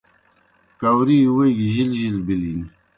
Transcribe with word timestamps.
گاؤری 0.79 1.17
ووئی 1.33 1.51
گیْ 1.57 1.67
جِل 1.73 1.91
جِل 1.99 2.17
بِلِن۔ 2.25 2.59